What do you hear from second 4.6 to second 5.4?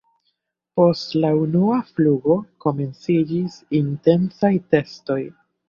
testoj.